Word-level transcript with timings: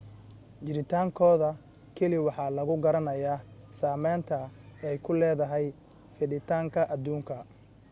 jiritaankooda 0.65 1.49
keliya 1.95 2.25
waxa 2.27 2.45
lagu 2.57 2.75
garanayaa 2.85 3.43
saameynta 3.81 4.37
ay 4.87 4.97
ku 5.05 5.11
leedahay 5.19 5.65
fiditaanka 6.17 6.81
adduunka 6.93 7.35